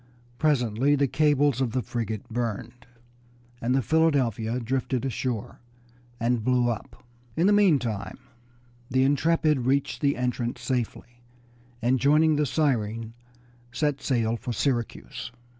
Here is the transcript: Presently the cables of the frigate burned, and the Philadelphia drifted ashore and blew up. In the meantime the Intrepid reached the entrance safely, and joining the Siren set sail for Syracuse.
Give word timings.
Presently 0.39 0.95
the 0.95 1.07
cables 1.07 1.61
of 1.61 1.73
the 1.73 1.83
frigate 1.83 2.27
burned, 2.27 2.87
and 3.61 3.75
the 3.75 3.83
Philadelphia 3.83 4.59
drifted 4.59 5.05
ashore 5.05 5.59
and 6.19 6.43
blew 6.43 6.71
up. 6.71 7.03
In 7.37 7.45
the 7.45 7.53
meantime 7.53 8.17
the 8.89 9.03
Intrepid 9.03 9.59
reached 9.67 10.01
the 10.01 10.17
entrance 10.17 10.59
safely, 10.59 11.21
and 11.83 11.99
joining 11.99 12.35
the 12.35 12.47
Siren 12.47 13.13
set 13.71 14.01
sail 14.01 14.37
for 14.37 14.53
Syracuse. 14.53 15.31